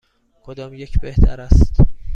[0.43, 1.77] کدام یک بهتر است؟